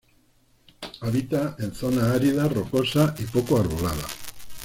[1.01, 4.09] Habita en zonas áridas, rocosas y poco arboladas.